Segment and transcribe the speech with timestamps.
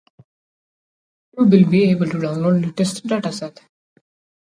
[1.37, 3.59] You will be able to download the latest dataset.